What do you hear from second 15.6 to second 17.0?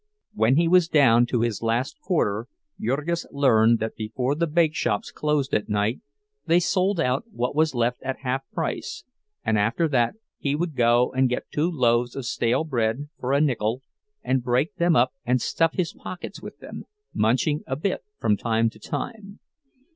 his pockets with them,